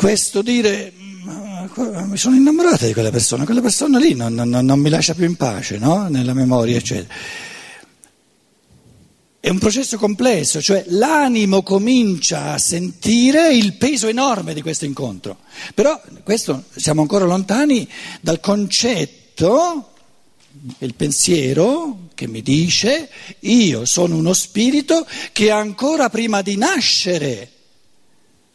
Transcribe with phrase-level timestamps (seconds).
[0.00, 4.88] questo dire mi sono innamorata di quella persona, quella persona lì non, non, non mi
[4.88, 6.08] lascia più in pace no?
[6.08, 7.12] nella memoria, eccetera.
[9.38, 15.40] È un processo complesso, cioè l'animo comincia a sentire il peso enorme di questo incontro.
[15.74, 17.86] Però questo siamo ancora lontani
[18.22, 19.90] dal concetto,
[20.78, 23.10] il pensiero che mi dice
[23.40, 27.50] io sono uno spirito che ancora prima di nascere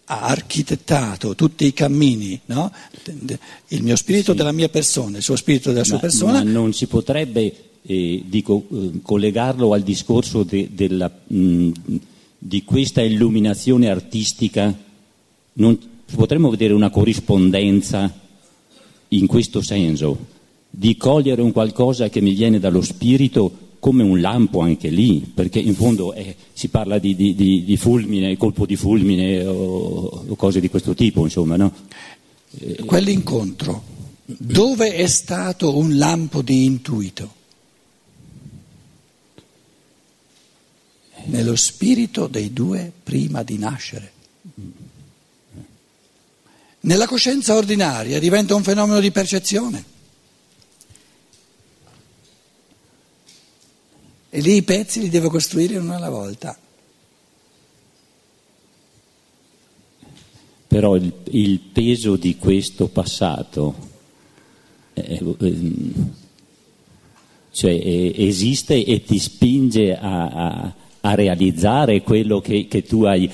[0.06, 2.72] ha architettato tutti i cammini, no?
[3.70, 4.38] il mio spirito sì.
[4.38, 6.44] della mia persona, il suo spirito della sua persona.
[6.44, 11.72] Ma non si potrebbe eh, dico, eh, collegarlo al discorso de, della, mh,
[12.38, 14.74] di questa illuminazione artistica,
[15.54, 15.80] non,
[16.14, 18.14] potremmo vedere una corrispondenza
[19.10, 20.34] in questo senso,
[20.70, 25.60] di cogliere un qualcosa che mi viene dallo spirito come un lampo anche lì, perché
[25.60, 30.36] in fondo eh, si parla di, di, di, di, fulmine, colpo di fulmine o, o,
[30.36, 31.72] cose di questo tipo, insomma, no?
[32.84, 33.84] Quell'incontro,
[34.26, 37.34] dove è stato un lampo di intuito?
[41.26, 44.12] nello spirito dei due prima di nascere.
[46.82, 49.94] Nella coscienza ordinaria diventa un fenomeno di percezione.
[54.36, 56.58] E lì i pezzi li devo costruire uno alla volta.
[60.68, 63.76] Però il, il peso di questo passato
[64.94, 65.94] eh, eh,
[67.52, 70.74] cioè, eh, esiste e ti spinge a, a
[71.06, 73.30] a realizzare quello che, che tu hai,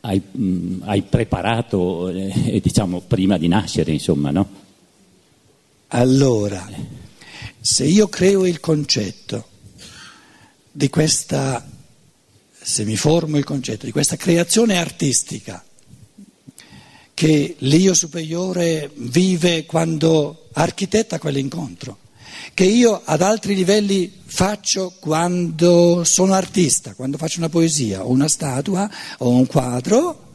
[0.00, 4.48] hai, mh, hai preparato eh, diciamo, prima di nascere, insomma, no?
[5.88, 6.68] Allora,
[7.60, 9.46] se io creo il concetto
[10.78, 11.68] di questa,
[12.56, 15.64] se mi formo il concetto di questa creazione artistica
[17.14, 21.98] che l'io superiore vive quando architetta quell'incontro,
[22.54, 28.28] che io ad altri livelli faccio quando sono artista, quando faccio una poesia o una
[28.28, 28.88] statua
[29.18, 30.26] o un quadro,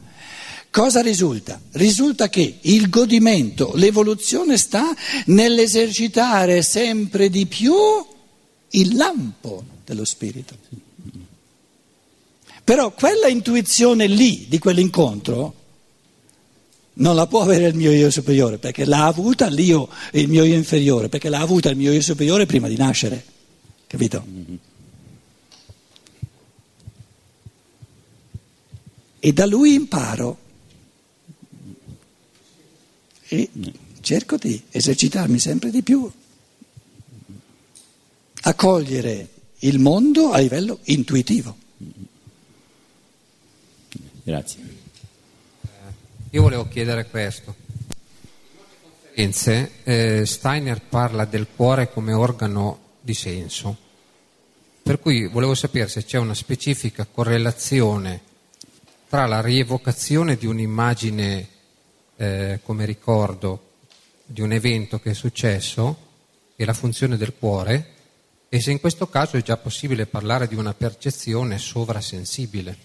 [0.68, 1.58] cosa risulta?
[1.70, 4.94] Risulta che il godimento, l'evoluzione sta
[5.24, 7.72] nell'esercitare sempre di più
[8.72, 10.56] il lampo dello spirito.
[12.64, 15.62] Però quella intuizione lì di quell'incontro
[16.94, 20.54] non la può avere il mio io superiore, perché l'ha avuta l'io, il mio io
[20.54, 23.24] inferiore, perché l'ha avuta il mio io superiore prima di nascere,
[23.86, 24.24] capito?
[29.18, 30.38] E da lui imparo
[33.26, 33.50] e
[34.00, 36.10] cerco di esercitarmi sempre di più,
[38.42, 39.28] a cogliere
[39.64, 41.56] il mondo a livello intuitivo.
[44.22, 44.82] Grazie.
[46.30, 47.54] Io volevo chiedere questo.
[47.56, 53.76] In molte conferenze eh, Steiner parla del cuore come organo di senso,
[54.82, 58.20] per cui volevo sapere se c'è una specifica correlazione
[59.08, 61.48] tra la rievocazione di un'immagine
[62.16, 63.70] eh, come ricordo
[64.26, 65.96] di un evento che è successo
[66.56, 67.93] e la funzione del cuore
[68.54, 72.78] e se in questo caso è già possibile parlare di una percezione sovrasensibile.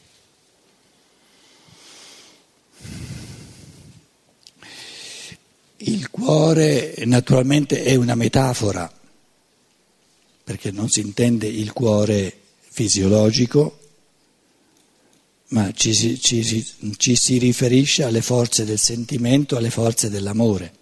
[5.78, 8.92] Il cuore naturalmente è una metafora,
[10.44, 13.80] perché non si intende il cuore fisiologico,
[15.50, 16.66] ma ci si, ci,
[16.98, 20.79] ci si riferisce alle forze del sentimento, alle forze dell'amore.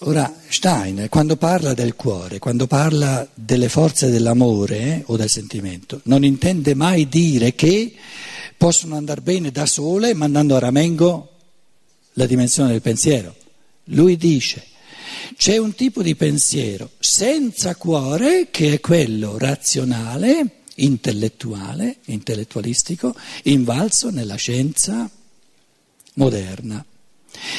[0.00, 6.02] Ora, Stein, quando parla del cuore, quando parla delle forze dell'amore eh, o del sentimento,
[6.04, 7.94] non intende mai dire che
[8.58, 11.30] possono andare bene da sole mandando a ramengo
[12.12, 13.34] la dimensione del pensiero.
[13.84, 14.66] Lui dice,
[15.34, 24.36] c'è un tipo di pensiero senza cuore che è quello razionale, intellettuale, intellettualistico, invalso nella
[24.36, 25.08] scienza
[26.14, 26.84] moderna.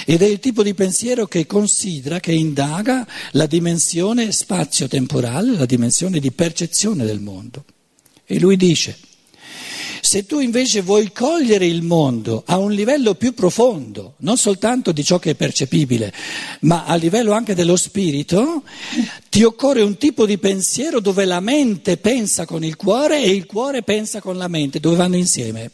[0.06, 6.20] Ed è il tipo di pensiero che considera, che indaga la dimensione spazio-temporale, la dimensione
[6.20, 7.66] di percezione del mondo.
[8.26, 8.98] E lui dice,
[10.02, 15.04] se tu invece vuoi cogliere il mondo a un livello più profondo, non soltanto di
[15.04, 16.14] ciò che è percepibile,
[16.62, 18.64] ma a livello anche dello spirito,
[19.30, 23.46] ti occorre un tipo di pensiero dove la mente pensa con il cuore e il
[23.46, 25.72] cuore pensa con la mente, dove vanno insieme.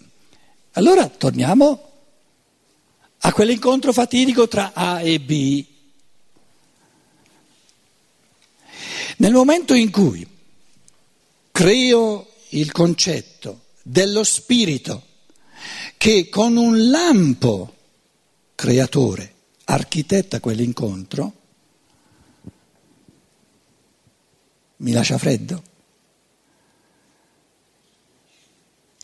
[0.73, 1.91] Allora torniamo
[3.25, 5.65] a quell'incontro fatidico tra A e B.
[9.17, 10.27] Nel momento in cui
[11.51, 15.07] creo il concetto dello spirito
[15.95, 17.75] che con un lampo
[18.55, 19.33] creatore,
[19.65, 21.33] architetta quell'incontro,
[24.77, 25.63] mi lascia freddo?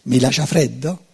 [0.03, 1.05] Mi lascia freddo?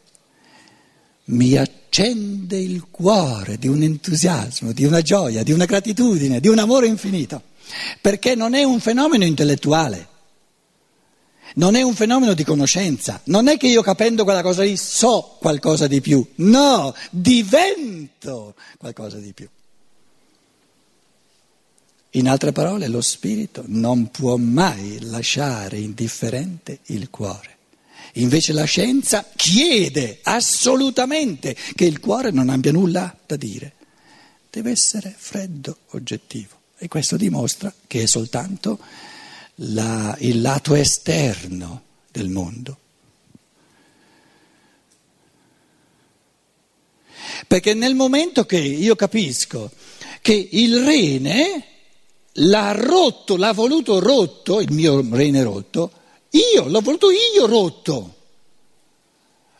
[1.25, 1.56] Mi
[1.95, 6.88] accende il cuore di un entusiasmo, di una gioia, di una gratitudine, di un amore
[6.88, 7.42] infinito,
[8.01, 10.13] perché non è un fenomeno intellettuale
[11.57, 15.38] non è un fenomeno di conoscenza, non è che io capendo quella cosa lì so
[15.39, 19.47] qualcosa di più, no, divento qualcosa di più.
[22.12, 27.55] In altre parole, lo spirito non può mai lasciare indifferente il cuore.
[28.18, 33.74] Invece la scienza chiede assolutamente che il cuore non abbia nulla da dire.
[34.50, 36.62] Deve essere freddo, oggettivo.
[36.78, 38.80] E questo dimostra che è soltanto
[39.56, 42.80] la, il lato esterno del mondo.
[47.48, 49.72] Perché nel momento che io capisco
[50.22, 51.64] che il rene
[52.32, 55.92] l'ha rotto, l'ha voluto rotto, il mio rene rotto,
[56.54, 58.16] io l'ho voluto io rotto.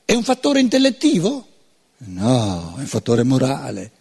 [0.04, 1.48] È un fattore intellettivo?
[1.98, 3.92] No, è un fattore morale.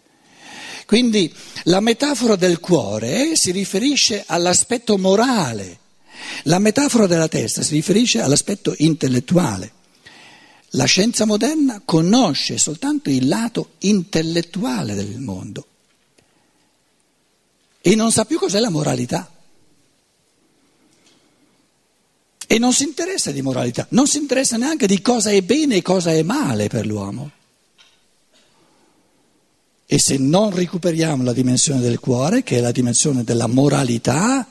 [0.85, 1.33] Quindi
[1.63, 5.79] la metafora del cuore si riferisce all'aspetto morale
[6.43, 9.73] la metafora della testa si riferisce all'aspetto intellettuale.
[10.71, 15.67] La scienza moderna conosce soltanto il lato intellettuale del mondo
[17.81, 19.31] e non sa più cos'è la moralità.
[22.47, 25.81] E non si interessa di moralità, non si interessa neanche di cosa è bene e
[25.81, 27.31] cosa è male per l'uomo.
[29.87, 34.47] E se non recuperiamo la dimensione del cuore, che è la dimensione della moralità,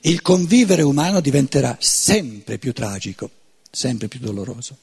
[0.00, 3.30] il convivere umano diventerà sempre più tragico,
[3.70, 4.76] sempre più doloroso.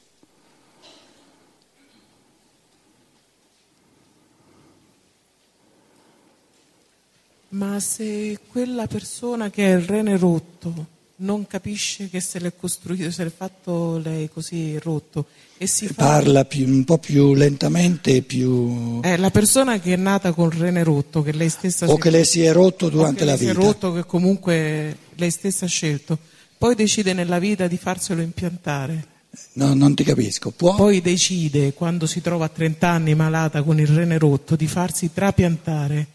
[7.49, 10.92] Ma se quella persona che è il rene rotto
[11.23, 15.27] non capisce che se l'è costruito, se l'è fatto lei così rotto
[15.57, 15.93] e si fa...
[16.05, 18.99] Parla più, un po' più lentamente, più...
[19.01, 21.89] È la persona che è nata con il rene rotto, che lei stessa...
[21.89, 23.51] O che le si è rotto durante la vita.
[23.53, 26.17] si è rotto, che comunque lei stessa ha scelto.
[26.57, 29.07] Poi decide nella vita di farselo impiantare.
[29.53, 30.51] No, non ti capisco.
[30.51, 30.75] Può...
[30.75, 35.11] Poi decide, quando si trova a 30 anni malata con il rene rotto, di farsi
[35.13, 36.07] trapiantare.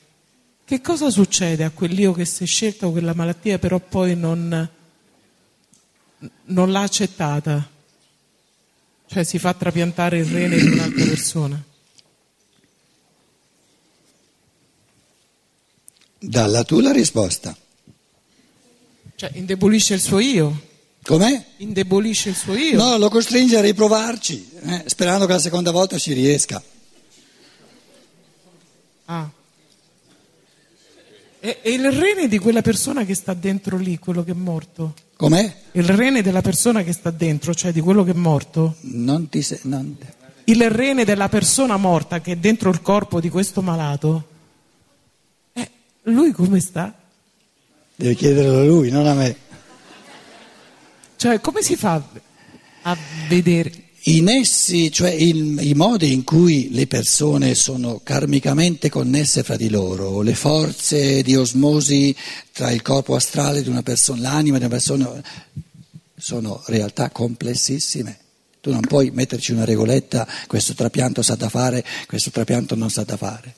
[0.65, 4.69] Che cosa succede a quell'io che si è scelto quella malattia però poi non
[6.47, 7.69] non l'ha accettata,
[9.07, 11.65] cioè si fa trapiantare il rene di un'altra persona.
[16.21, 17.57] Dalla tu la risposta.
[19.15, 20.67] Cioè indebolisce il suo io.
[21.03, 21.45] Com'è?
[21.59, 22.77] Indebolisce il suo io.
[22.77, 26.63] No, lo costringe a riprovarci, eh, sperando che la seconda volta ci riesca.
[29.07, 29.31] Ah.
[31.41, 34.95] E, e il rene di quella persona che sta dentro lì, quello che è morto?
[35.17, 35.55] Com'è?
[35.73, 38.77] Il rene della persona che sta dentro, cioè di quello che è morto?
[38.81, 39.97] Non ti se- non...
[40.45, 44.29] Il rene della persona morta che è dentro il corpo di questo malato,
[45.53, 45.71] eh,
[46.05, 46.95] lui come sta?
[47.95, 49.37] Devi chiederlo a lui, non a me.
[51.17, 52.03] Cioè, come si fa
[52.83, 52.97] a
[53.29, 53.88] vedere?
[54.09, 59.69] I nessi, cioè il, i modi in cui le persone sono karmicamente connesse fra di
[59.69, 62.17] loro, le forze di osmosi
[62.53, 65.23] tra il corpo astrale di una persona, l'anima di una persona,
[66.17, 68.19] sono realtà complessissime.
[68.63, 73.05] Tu non puoi metterci una regoletta, questo trapianto sa da fare, questo trapianto non sa
[73.05, 73.55] da fare.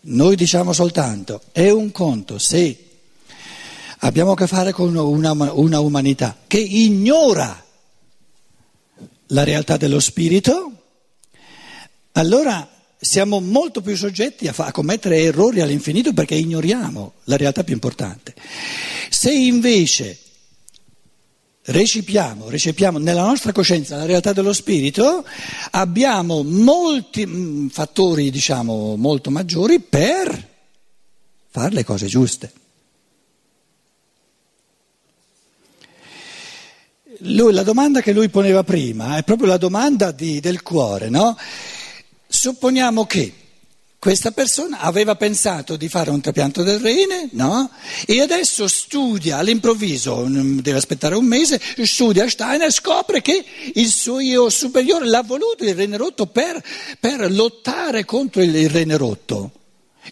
[0.00, 2.76] Noi diciamo soltanto, è un conto se
[3.98, 7.60] abbiamo a che fare con una, una umanità che ignora
[9.28, 10.72] la realtà dello spirito,
[12.12, 12.68] allora
[12.98, 17.74] siamo molto più soggetti a, fa- a, commettere errori all'infinito perché ignoriamo la realtà più
[17.74, 18.34] importante.
[19.10, 20.18] Se invece
[21.62, 25.24] recepiamo, recepiamo nella nostra coscienza la realtà dello spirito,
[25.72, 30.54] abbiamo molti mh, mm, fattori, diciamo, molto maggiori per
[31.48, 32.52] fare le cose giuste.
[37.26, 41.36] Lui, la domanda che lui poneva prima è proprio la domanda di, del cuore, no?
[42.28, 43.32] Supponiamo che
[43.98, 47.70] questa persona aveva pensato di fare un trapianto del rene, no?
[48.06, 54.20] E adesso studia all'improvviso, deve aspettare un mese, studia Steiner e scopre che il suo
[54.20, 56.62] io superiore l'ha voluto il rene rotto per,
[57.00, 59.50] per lottare contro il rene rotto.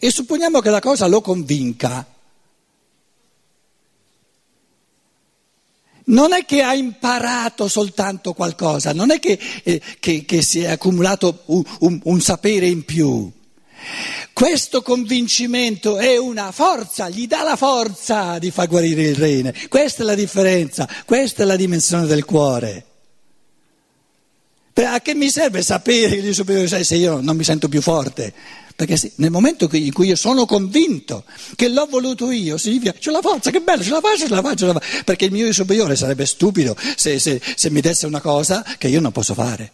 [0.00, 2.13] E supponiamo che la cosa lo convinca.
[6.04, 10.70] Non è che ha imparato soltanto qualcosa, non è che, eh, che, che si è
[10.70, 13.30] accumulato un, un, un sapere in più.
[14.32, 19.54] Questo convincimento è una forza, gli dà la forza di far guarire il rene.
[19.68, 22.87] Questa è la differenza, questa è la dimensione del cuore.
[24.76, 28.32] A che mi serve sapere che gli superiori se io non mi sento più forte?
[28.74, 33.20] Perché nel momento in cui io sono convinto che l'ho voluto io, significa c'è la
[33.20, 35.04] forza, che bello, ce la faccio, ce la faccio, ce la faccio.
[35.04, 38.88] Perché il mio io superiore sarebbe stupido se, se, se mi desse una cosa che
[38.88, 39.72] io non posso fare.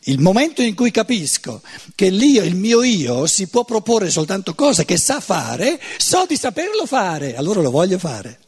[0.00, 1.62] Il momento in cui capisco
[1.94, 6.36] che l'io, il mio io, si può proporre soltanto cose che sa fare, so di
[6.36, 8.38] saperlo fare, allora lo voglio fare.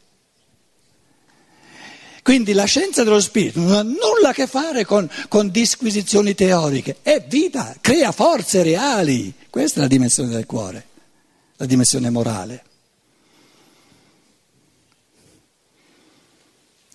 [2.25, 6.97] Quindi la scienza dello spirito non ha nulla a che fare con, con disquisizioni teoriche,
[7.03, 9.31] è vita, crea forze reali.
[9.47, 10.87] Questa è la dimensione del cuore,
[11.57, 12.63] la dimensione morale.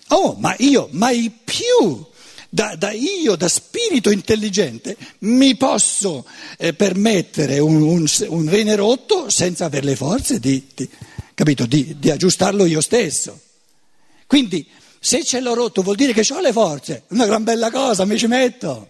[0.09, 2.05] Oh, ma io mai più
[2.49, 6.25] da, da, io, da spirito intelligente, mi posso
[6.57, 10.89] eh, permettere un, un, un, rene rotto senza avere le forze di, di,
[11.33, 13.39] capito, di, di aggiustarlo io stesso.
[14.27, 14.67] Quindi
[15.03, 18.19] se ce l'ho rotto vuol dire che ho le forze, una gran bella cosa, mi
[18.19, 18.89] ci metto.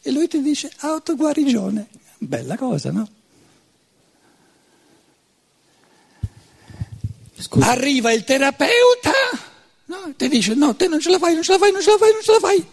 [0.00, 3.06] E lui ti dice autoguarigione, bella cosa, no?
[7.36, 7.66] Scusa.
[7.66, 9.12] Arriva il terapeuta,
[9.86, 10.14] no?
[10.16, 11.98] ti dice no, te non ce la fai, non ce la fai, non ce la
[11.98, 12.66] fai, non ce la fai.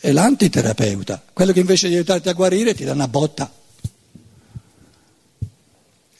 [0.00, 3.52] E l'antiterapeuta, quello che invece di aiutarti a guarire ti dà una botta.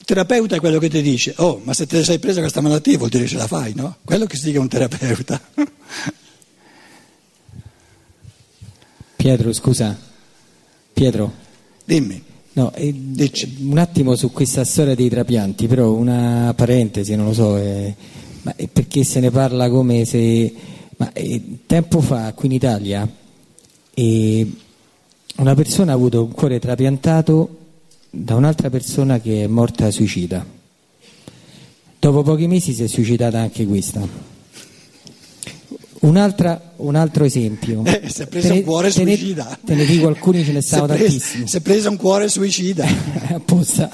[0.07, 2.95] Il terapeuta è quello che ti dice, oh, ma se te sei presa questa malattia
[2.95, 3.95] vuol dire che ce la fai, no?
[4.05, 5.41] Quello che si dica un terapeuta.
[9.17, 9.97] Pietro, scusa.
[10.93, 11.33] Pietro.
[11.83, 12.23] Dimmi.
[12.53, 12.93] No, eh,
[13.61, 17.95] un attimo su questa storia dei trapianti, però una parentesi, non lo so, eh,
[18.43, 20.53] ma perché se ne parla come se...
[20.97, 23.09] Ma, eh, tempo fa qui in Italia
[25.37, 27.63] una persona ha avuto un cuore trapiantato
[28.15, 30.45] da un'altra persona che è morta suicida.
[31.99, 34.33] Dopo pochi mesi si è suicidata anche questa.
[35.99, 37.83] Un altro esempio.
[37.83, 39.59] Eh, si è preso un cuore te ne, suicida.
[39.65, 41.47] Te ne dico alcuni, ce ne stanno tantissimi.
[41.47, 42.85] Si è preso un cuore suicida.
[43.33, 43.89] Apposta.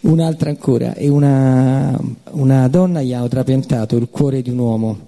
[0.00, 0.94] Un'altra ancora.
[0.94, 1.98] E una,
[2.30, 5.06] una donna gli hanno trapiantato il cuore di un uomo.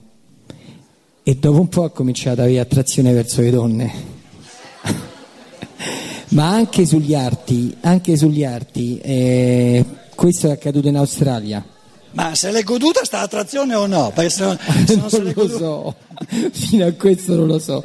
[1.23, 3.93] E dopo un po' ha cominciato ad avere attrazione verso le donne
[6.31, 9.85] ma anche sugli arti, anche sugli arti eh,
[10.15, 11.65] questo è accaduto in Australia.
[12.13, 14.11] Ma se l'è goduta sta attrazione o no?
[14.15, 15.59] Perché se non, se non, non lo goduta...
[15.59, 15.95] so,
[16.53, 17.83] fino a questo non lo so.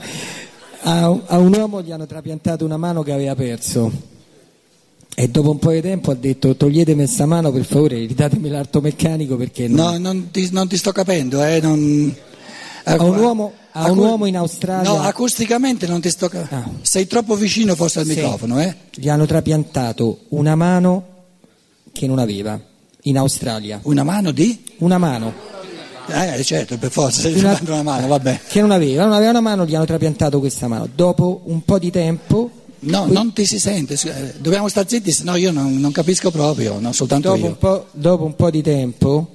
[0.81, 3.91] A, a, un uomo gli hanno trapiantato una mano che aveva perso
[5.15, 8.81] e dopo un po' di tempo ha detto toglietemi questa mano per favore, ridatemi l'arto
[8.81, 9.67] meccanico perché...
[9.67, 9.93] Non...
[9.93, 12.13] No, non ti, non ti sto capendo, eh, non...
[12.85, 14.89] A un uomo a un uomo in Australia.
[14.89, 16.29] No, acusticamente non ti sto.
[16.31, 16.69] Ah.
[16.81, 18.15] Sei troppo vicino forse al sì.
[18.15, 18.73] microfono, eh?
[18.93, 21.07] Gli hanno trapiantato una mano
[21.91, 22.59] che non aveva
[23.03, 23.79] in Australia.
[23.83, 24.63] Una mano di?
[24.77, 25.33] Una mano.
[26.07, 28.41] Eh, certo, per forza, una, una mano, vabbè.
[28.47, 30.87] Che non aveva, non aveva una mano, gli hanno trapiantato questa mano.
[30.93, 32.51] Dopo un po' di tempo.
[32.79, 33.13] No, poi...
[33.13, 33.97] non ti si sente,
[34.37, 37.47] dobbiamo stare zitti, se no io non, non, capisco proprio, non soltanto dopo io.
[37.47, 39.27] Un po', dopo un po' di tempo,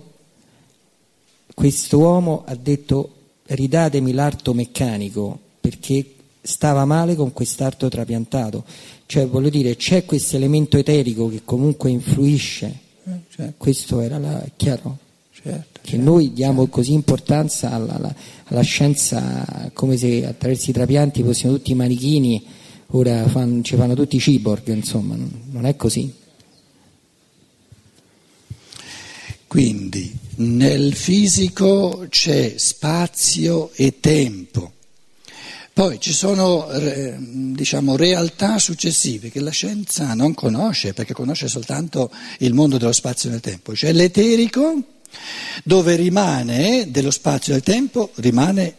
[1.52, 3.11] quest'uomo ha detto
[3.50, 8.64] ridatemi l'arto meccanico perché stava male con quest'arto trapiantato.
[9.07, 12.78] Cioè, voglio dire, c'è questo elemento eterico che comunque influisce.
[13.04, 13.54] Eh, certo.
[13.57, 14.99] Questo era la, chiaro?
[15.33, 16.76] Certo, che certo, noi diamo certo.
[16.76, 18.14] così importanza alla, alla,
[18.45, 22.45] alla, scienza come se attraverso i trapianti fossimo tutti manichini,
[22.88, 25.16] ora fan, ci fanno tutti i cyborg, insomma,
[25.50, 26.12] non è così.
[29.47, 34.73] Quindi nel fisico c'è spazio e tempo.
[35.73, 36.68] Poi ci sono
[37.20, 43.28] diciamo, realtà successive che la scienza non conosce perché conosce soltanto il mondo dello spazio
[43.28, 43.73] e del tempo.
[43.73, 44.82] C'è l'eterico
[45.64, 48.75] dove rimane dello spazio e del tempo, rimane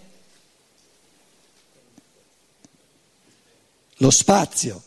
[3.98, 4.84] lo spazio.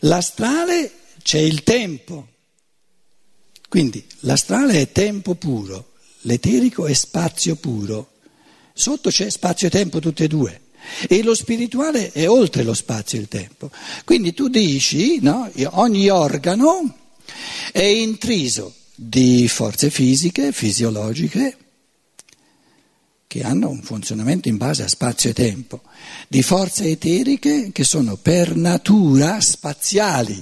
[0.00, 0.92] L'astrale
[1.22, 2.28] c'è il tempo.
[3.74, 8.12] Quindi l'astrale è tempo puro, l'eterico è spazio puro.
[8.72, 10.60] Sotto c'è spazio e tempo tutte e due.
[11.08, 13.72] E lo spirituale è oltre lo spazio e il tempo.
[14.04, 16.98] Quindi tu dici, no, ogni organo
[17.72, 21.56] è intriso di forze fisiche, fisiologiche,
[23.26, 25.82] che hanno un funzionamento in base a spazio e tempo,
[26.28, 30.40] di forze eteriche che sono per natura spaziali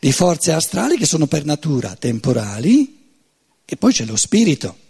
[0.00, 2.98] di forze astrali che sono per natura temporali
[3.66, 4.88] e poi c'è lo spirito.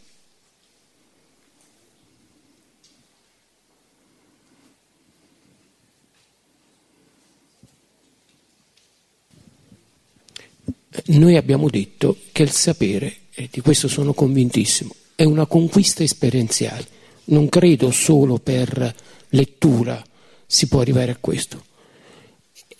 [11.07, 16.87] Noi abbiamo detto che il sapere, e di questo sono convintissimo, è una conquista esperienziale.
[17.25, 18.95] Non credo solo per
[19.31, 20.05] lettura
[20.47, 21.65] si può arrivare a questo.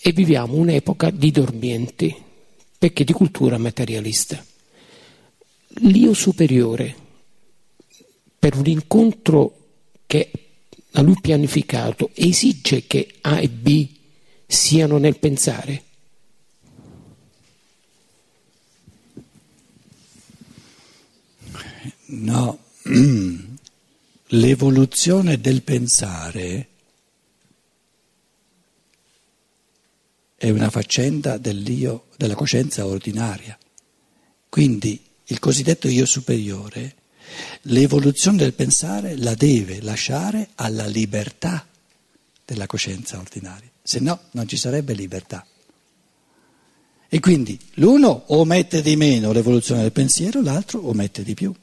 [0.03, 2.15] E viviamo un'epoca di dormienti,
[2.79, 4.43] perché di cultura materialista.
[5.83, 6.97] L'io superiore,
[8.39, 9.57] per un incontro
[10.07, 10.31] che
[10.91, 13.89] da lui pianificato, esige che A e B
[14.47, 15.85] siano nel pensare?
[22.07, 22.59] No,
[24.29, 26.69] l'evoluzione del pensare
[30.41, 33.59] è una faccenda dell'io, della coscienza ordinaria.
[34.49, 36.95] Quindi il cosiddetto io superiore,
[37.65, 41.67] l'evoluzione del pensare la deve lasciare alla libertà
[42.43, 45.47] della coscienza ordinaria, se no non ci sarebbe libertà.
[47.07, 51.55] E quindi l'uno omette di meno l'evoluzione del pensiero, l'altro omette di più.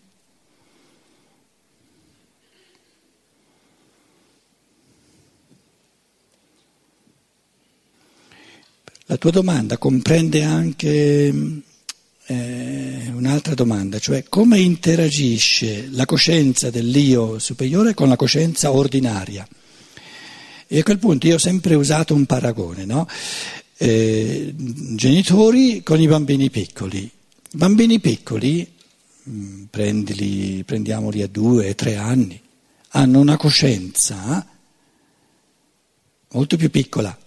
[9.09, 11.33] La tua domanda comprende anche
[12.25, 19.47] eh, un'altra domanda, cioè come interagisce la coscienza dell'io superiore con la coscienza ordinaria.
[20.67, 23.07] E a quel punto io ho sempre usato un paragone, no?
[23.77, 26.99] eh, genitori con i bambini piccoli.
[26.99, 27.11] I
[27.57, 28.69] bambini piccoli,
[29.23, 32.37] mh, prendili, prendiamoli a due, tre anni,
[32.89, 34.45] hanno una coscienza
[36.29, 37.17] molto più piccola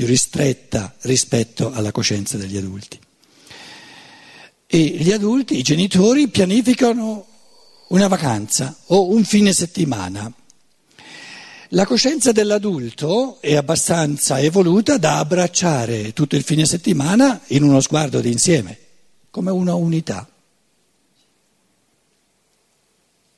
[0.00, 2.98] più ristretta rispetto alla coscienza degli adulti.
[4.66, 7.26] E gli adulti, i genitori, pianificano
[7.88, 10.32] una vacanza o un fine settimana.
[11.72, 18.20] La coscienza dell'adulto è abbastanza evoluta da abbracciare tutto il fine settimana in uno sguardo
[18.20, 18.78] d'insieme,
[19.28, 20.26] come una unità.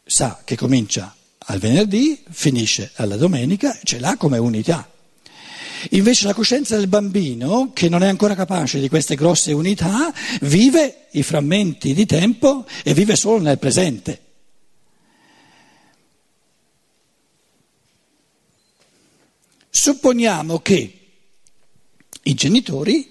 [0.05, 4.92] Sa che comincia al venerdì, finisce alla domenica, ce l'ha come unità.
[5.91, 11.09] Invece la coscienza del bambino, che non è ancora capace di queste grosse unità, vive
[11.13, 14.21] i frammenti di tempo e vive solo nel presente.
[19.69, 20.99] Supponiamo che
[22.23, 23.11] i genitori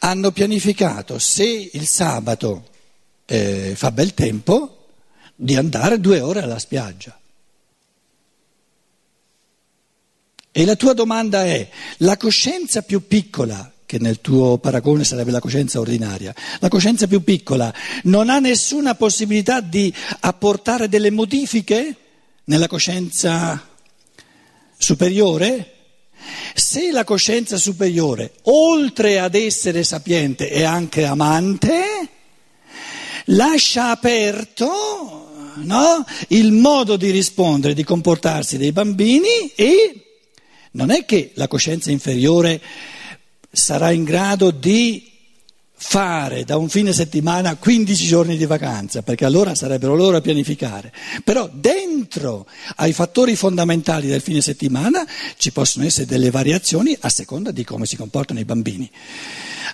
[0.00, 2.68] hanno pianificato, se il sabato
[3.24, 4.86] eh, fa bel tempo,
[5.34, 7.18] di andare due ore alla spiaggia.
[10.58, 15.38] E la tua domanda è, la coscienza più piccola, che nel tuo paragone sarebbe la
[15.38, 17.70] coscienza ordinaria, la coscienza più piccola
[18.04, 21.94] non ha nessuna possibilità di apportare delle modifiche
[22.44, 23.68] nella coscienza
[24.78, 25.74] superiore?
[26.54, 32.08] Se la coscienza superiore, oltre ad essere sapiente, è anche amante,
[33.26, 40.00] lascia aperto no, il modo di rispondere, di comportarsi dei bambini e
[40.72, 42.60] non è che la coscienza inferiore
[43.50, 45.14] sarà in grado di
[45.78, 50.92] fare da un fine settimana 15 giorni di vacanza, perché allora sarebbero loro a pianificare.
[51.22, 57.50] Però dentro ai fattori fondamentali del fine settimana ci possono essere delle variazioni a seconda
[57.50, 58.90] di come si comportano i bambini.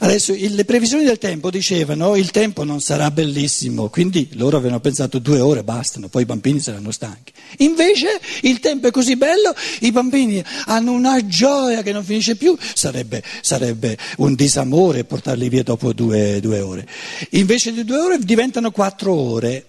[0.02, 5.20] Adesso le previsioni del tempo dicevano il tempo non sarà bellissimo, quindi loro avevano pensato
[5.20, 7.32] due ore bastano, poi i bambini saranno stanchi.
[7.58, 12.58] Invece il tempo è così bello, i bambini hanno una gioia che non finisce più,
[12.74, 16.88] sarebbe, sarebbe un disamore portarli via dopo due, due ore.
[17.30, 19.66] Invece di due ore diventano quattro ore.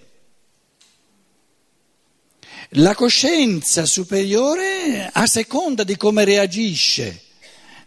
[2.70, 7.22] La coscienza superiore, a seconda di come reagisce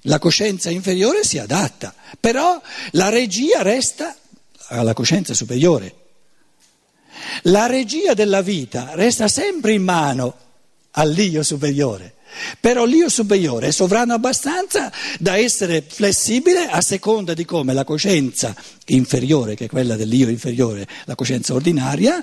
[0.06, 2.60] la coscienza inferiore si adatta, però
[2.92, 4.14] la regia resta
[4.68, 5.94] alla coscienza superiore.
[7.42, 10.36] La regia della vita resta sempre in mano
[10.92, 12.14] all'io superiore,
[12.60, 18.54] però l'io superiore è sovrano abbastanza da essere flessibile a seconda di come la coscienza
[18.86, 22.22] inferiore, che è quella dell'io inferiore, la coscienza ordinaria,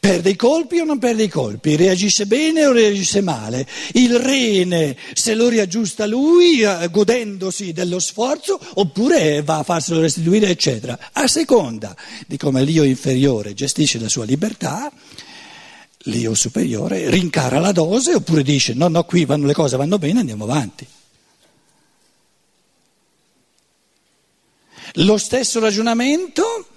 [0.00, 1.76] Perde i colpi o non perde i colpi?
[1.76, 3.66] Reagisce bene o reagisce male?
[3.92, 10.48] Il rene se lo riaggiusta lui eh, godendosi dello sforzo oppure va a farselo restituire
[10.48, 10.98] eccetera.
[11.12, 11.94] A seconda
[12.26, 14.90] di come l'io inferiore gestisce la sua libertà,
[16.04, 20.20] l'io superiore rincara la dose oppure dice no no qui vanno, le cose vanno bene
[20.20, 20.86] andiamo avanti.
[24.94, 26.69] Lo stesso ragionamento,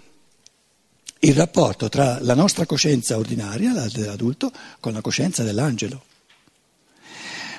[1.23, 6.03] il rapporto tra la nostra coscienza ordinaria, la dell'adulto, con la coscienza dell'angelo.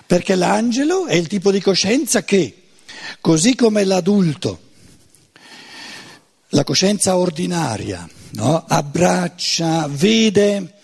[0.07, 2.65] Perché l'angelo è il tipo di coscienza che,
[3.21, 4.61] così come l'adulto,
[6.49, 8.65] la coscienza ordinaria, no?
[8.69, 10.75] abbraccia, vede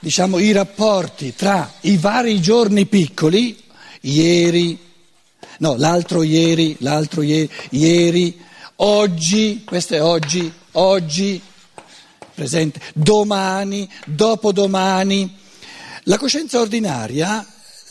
[0.00, 3.56] diciamo, i rapporti tra i vari giorni piccoli,
[4.00, 4.76] ieri,
[5.58, 8.38] no, l'altro ieri, l'altro ieri, ieri,
[8.76, 11.40] oggi, questo è oggi, oggi,
[12.34, 15.42] presente, domani, dopodomani.
[16.04, 17.46] La coscienza ordinaria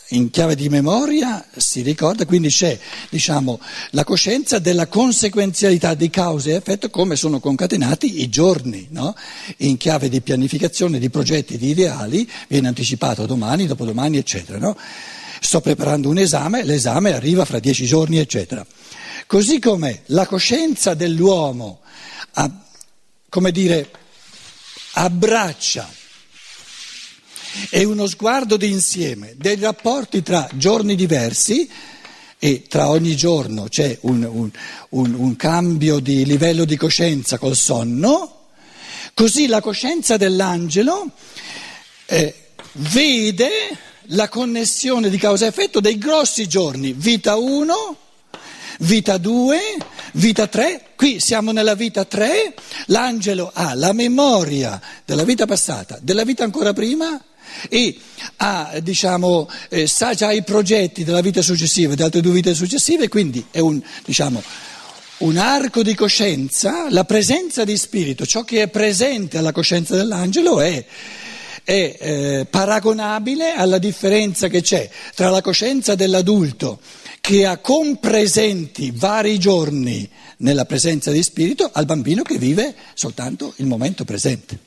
[0.08, 2.78] in chiave di memoria si ricorda, quindi c'è
[3.08, 3.58] diciamo,
[3.90, 9.14] la coscienza della conseguenzialità di cause e effetto come sono concatenati i giorni, no?
[9.58, 14.58] in chiave di pianificazione di progetti, di ideali, viene anticipato domani, dopodomani, eccetera.
[14.58, 14.76] No?
[15.40, 18.64] Sto preparando un esame, l'esame arriva fra dieci giorni, eccetera.
[19.26, 21.80] Così come la coscienza dell'uomo,
[23.28, 23.90] come dire,
[24.94, 25.88] abbraccia.
[27.68, 31.68] È uno sguardo d'insieme dei rapporti tra giorni diversi
[32.38, 34.50] e tra ogni giorno c'è un, un,
[34.90, 38.48] un, un cambio di livello di coscienza col sonno,
[39.14, 41.10] così la coscienza dell'angelo
[42.06, 42.34] eh,
[42.72, 43.50] vede
[44.08, 47.96] la connessione di causa e effetto dei grossi giorni, vita 1,
[48.80, 49.58] vita 2,
[50.12, 52.54] vita 3, qui siamo nella vita 3,
[52.86, 57.22] l'angelo ha la memoria della vita passata, della vita ancora prima
[57.68, 57.96] e
[58.38, 63.08] ha, diciamo, eh, sa già i progetti della vita successiva, delle altre due vite successive,
[63.08, 64.42] quindi è un, diciamo,
[65.18, 70.60] un arco di coscienza, la presenza di spirito, ciò che è presente alla coscienza dell'angelo
[70.60, 70.84] è,
[71.62, 76.80] è eh, paragonabile alla differenza che c'è tra la coscienza dell'adulto
[77.24, 80.06] che ha compresenti vari giorni
[80.40, 84.58] nella presenza di spirito al bambino che vive soltanto il momento presente.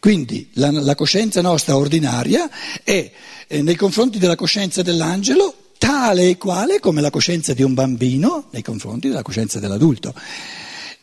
[0.00, 2.50] Quindi la, la coscienza nostra ordinaria
[2.82, 3.08] è
[3.46, 8.48] eh, nei confronti della coscienza dell'angelo tale e quale come la coscienza di un bambino
[8.50, 10.12] nei confronti della coscienza dell'adulto.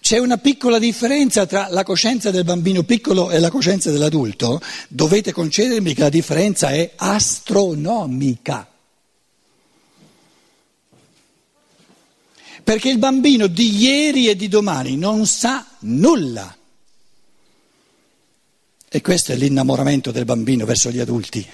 [0.02, 4.60] C'è una piccola differenza tra la coscienza del bambino piccolo e la coscienza dell'adulto?
[4.89, 8.67] Dovete concedermi che la differenza è astronomica.
[12.65, 16.58] Perché il bambino di ieri e di domani non sa nulla.
[18.89, 21.47] E questo è l'innamoramento del bambino verso gli adulti.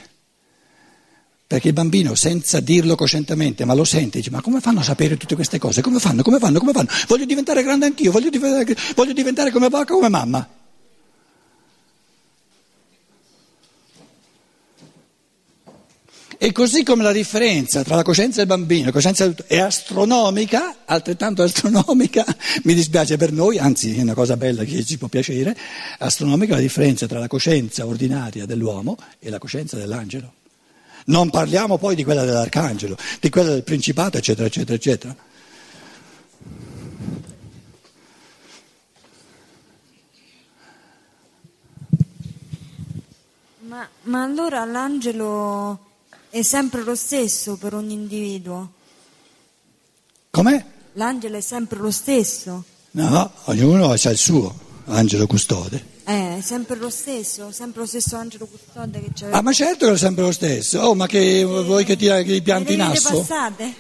[1.48, 5.18] Perché il bambino, senza dirlo coscientemente, ma lo sente, dice: Ma come fanno a sapere
[5.18, 5.82] tutte queste cose?
[5.82, 6.22] Come fanno?
[6.22, 6.60] Come fanno?
[6.60, 6.88] Come fanno?
[7.10, 10.48] Voglio diventare grande anch'io, voglio diventare, voglio diventare come papà, come mamma.
[16.44, 19.60] E così come la differenza tra la coscienza del bambino e la coscienza dell'adulto è
[19.60, 22.26] astronomica, altrettanto astronomica,
[22.66, 25.56] mi dispiace per noi, anzi è una cosa bella che ci può piacere,
[26.00, 30.34] astronomica la differenza tra la coscienza ordinaria dell'uomo e la coscienza dell'angelo.
[31.06, 35.16] Non parliamo poi di quella dell'arcangelo, di quella del principato, eccetera, eccetera, eccetera.
[43.60, 45.90] Ma, ma allora l'angelo
[46.32, 48.72] è sempre lo stesso per ogni individuo.
[50.32, 50.66] Com'è?
[50.94, 52.64] L'angelo è sempre lo stesso.
[52.92, 54.54] No, ognuno ha il suo
[54.86, 55.90] angelo custode.
[56.06, 59.28] Eh, è sempre lo stesso, sempre lo stesso angelo custode che c'è.
[59.30, 60.80] Ah, ma certo che è sempre lo stesso.
[60.80, 63.20] Oh, ma che vuoi che ti, che ti pianti in asso?
[63.20, 63.74] passate?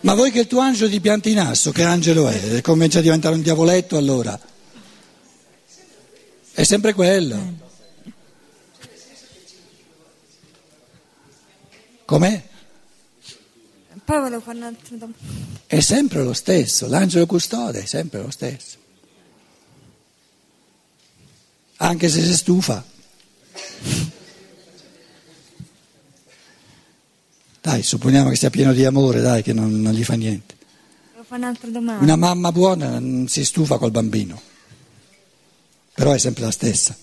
[0.00, 1.72] Ma vuoi che il tuo angelo ti pianti in asso?
[1.72, 2.60] Che angelo è?
[2.60, 4.38] Comincia a diventare un diavoletto allora.
[6.52, 7.66] È sempre quello.
[12.08, 12.42] Com'è?
[14.02, 15.18] Poi volevo fare un'altra domanda.
[15.66, 18.78] È sempre lo stesso, l'angelo custode è sempre lo stesso.
[21.76, 22.82] Anche se si stufa.
[27.60, 30.56] Dai, supponiamo che sia pieno di amore, dai, che non, non gli fa niente.
[31.10, 32.02] Volevo fare un'altra domanda.
[32.02, 34.40] Una mamma buona non si stufa col bambino,
[35.92, 36.96] però è sempre la stessa.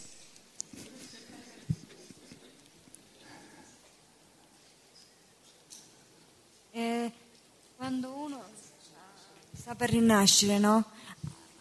[9.65, 10.85] Sta per rinascere, no?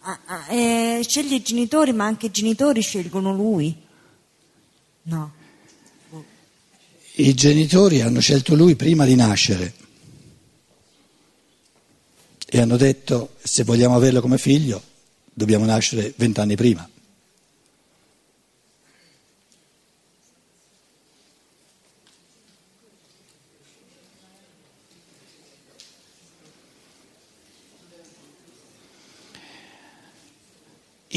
[0.01, 3.75] Ah, ah, eh, sceglie i genitori, ma anche i genitori scelgono lui.
[5.05, 5.33] No.
[7.13, 9.73] I genitori hanno scelto lui prima di nascere
[12.45, 14.79] e hanno detto se vogliamo averlo come figlio
[15.33, 16.87] dobbiamo nascere vent'anni prima.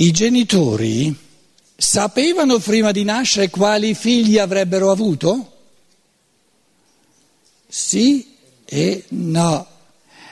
[0.00, 1.12] I genitori
[1.76, 5.56] sapevano prima di nascere quali figli avrebbero avuto?
[7.66, 9.66] Sì e no.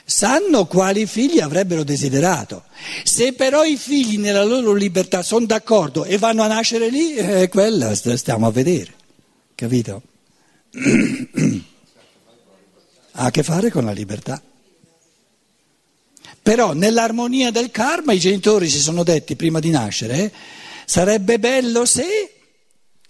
[0.05, 2.63] Sanno quali figli avrebbero desiderato.
[3.03, 7.49] Se però i figli nella loro libertà sono d'accordo e vanno a nascere lì, eh,
[7.49, 8.95] quella stiamo a vedere.
[9.57, 10.03] Capito?
[13.11, 14.41] ha a che fare con la libertà.
[16.47, 20.33] Però nell'armonia del karma i genitori si sono detti prima di nascere, eh,
[20.85, 22.35] sarebbe bello se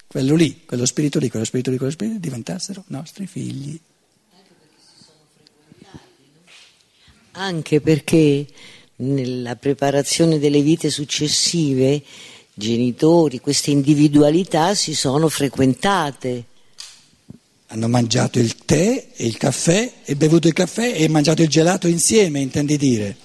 [0.07, 3.79] quello lì, quello spirito lì, quello spirito lì, quello spirito diventassero nostri figli.
[7.33, 8.47] Anche perché
[8.97, 12.03] nella preparazione delle vite successive
[12.55, 16.45] genitori, queste individualità si sono frequentate.
[17.67, 21.87] Hanno mangiato il tè e il caffè e bevuto il caffè e mangiato il gelato
[21.87, 23.25] insieme, intendi dire.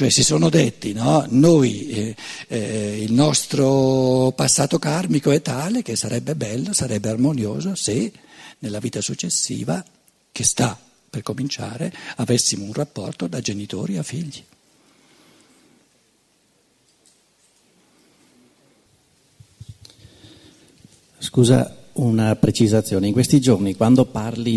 [0.00, 1.26] Cioè si sono detti, no?
[1.28, 2.16] Noi, eh,
[2.48, 8.10] eh, il nostro passato karmico è tale che sarebbe bello, sarebbe armonioso se
[8.60, 9.84] nella vita successiva,
[10.32, 14.42] che sta per cominciare, avessimo un rapporto da genitori a figli.
[21.18, 23.06] Scusa, una precisazione.
[23.06, 24.10] In questi giorni, quando,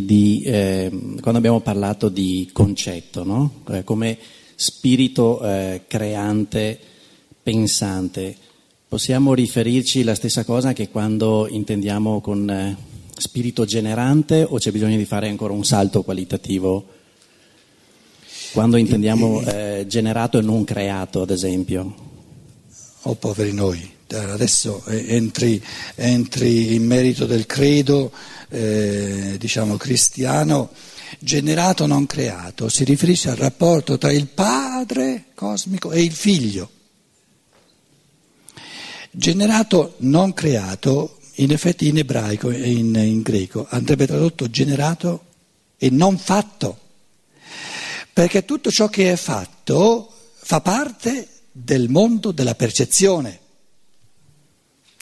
[0.06, 3.63] di, eh, quando abbiamo parlato di concetto, no?
[3.71, 4.17] eh, come
[4.56, 6.80] spirito eh, creante,
[7.42, 8.36] pensante,
[8.88, 12.78] possiamo riferirci la stessa cosa che quando intendiamo con eh,
[13.18, 16.86] spirito generante o c'è bisogno di fare ancora un salto qualitativo?
[18.54, 22.12] Quando intendiamo eh, generato e non creato, ad esempio?
[23.02, 25.62] Oh, poveri noi, adesso eh, entri,
[25.96, 28.12] entri in merito del credo,
[28.50, 30.70] eh, diciamo, cristiano,
[31.19, 36.69] generato non creato, si riferisce al rapporto tra il padre cosmico e il figlio.
[39.12, 45.26] Generato non creato in effetti in ebraico e in, in greco andrebbe tradotto generato
[45.78, 46.80] e non fatto,
[48.12, 53.39] perché tutto ciò che è fatto fa parte del mondo della percezione.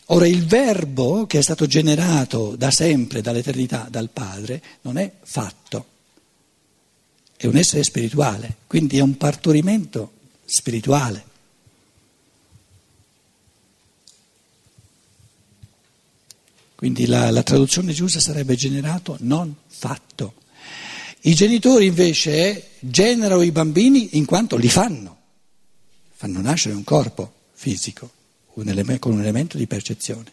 [0.07, 5.85] Ora il verbo che è stato generato da sempre, dall'eternità, dal Padre, non è fatto,
[7.41, 10.11] è un essere spirituale, quindi è un partorimento
[10.45, 11.25] spirituale.
[16.75, 20.35] Quindi la, la traduzione giusta sarebbe generato, non fatto.
[21.21, 25.17] I genitori invece generano i bambini in quanto li fanno,
[26.11, 28.11] fanno nascere un corpo fisico
[28.53, 30.31] un element, con un elemento di percezione.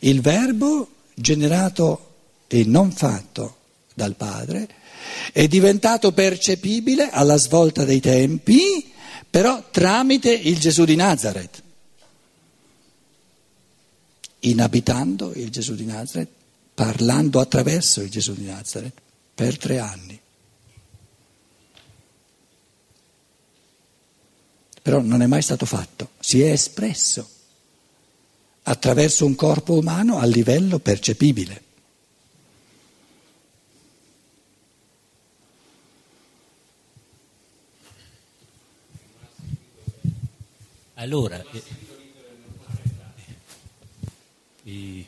[0.00, 2.14] Il verbo generato
[2.48, 3.58] e non fatto
[3.94, 4.68] dal padre
[5.32, 8.92] è diventato percepibile alla svolta dei tempi,
[9.28, 11.62] però tramite il Gesù di Nazareth
[14.44, 16.30] inabitando il Gesù di Nazareth,
[16.74, 19.00] parlando attraverso il Gesù di Nazareth
[19.34, 20.20] per tre anni.
[24.82, 27.28] Però non è mai stato fatto, si è espresso
[28.64, 31.62] attraverso un corpo umano a livello percepibile.
[40.94, 41.62] Allora, eh...
[44.66, 45.06] E,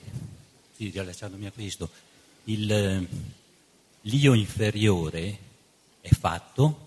[0.77, 1.89] sì, riallacciandomi a questo,
[2.45, 3.09] il,
[4.03, 5.39] l'io inferiore
[6.01, 6.85] è fatto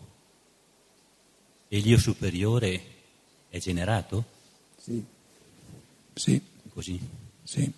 [1.67, 2.83] e l'io superiore
[3.49, 4.25] è generato?
[4.77, 5.03] Sì.
[6.13, 6.41] Sì.
[6.73, 6.99] Così?
[7.43, 7.71] Sì.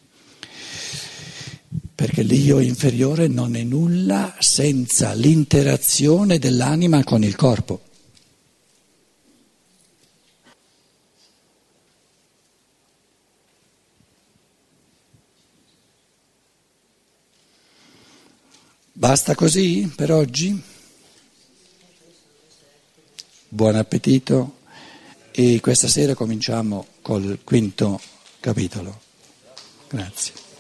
[1.96, 7.90] Perché l'io inferiore non è nulla senza l'interazione dell'anima con il corpo.
[19.02, 20.62] Basta così per oggi?
[23.48, 24.58] Buon appetito
[25.32, 28.00] e questa sera cominciamo col quinto
[28.40, 29.02] capitolo.
[29.90, 30.51] Grazie.